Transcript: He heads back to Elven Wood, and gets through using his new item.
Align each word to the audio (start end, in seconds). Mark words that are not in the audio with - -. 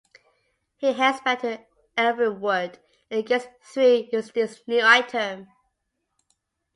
He 0.77 0.93
heads 0.93 1.21
back 1.21 1.41
to 1.41 1.59
Elven 1.95 2.41
Wood, 2.41 2.79
and 3.11 3.23
gets 3.23 3.45
through 3.61 4.07
using 4.11 4.31
his 4.33 4.59
new 4.65 4.81
item. 4.83 5.47